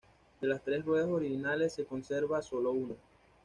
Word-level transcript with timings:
De 0.39 0.47
las 0.47 0.63
tres 0.63 0.83
ruedas 0.83 1.07
originales, 1.09 1.73
se 1.73 1.85
conserva 1.85 2.41
solo 2.41 2.71
una. 2.71 2.95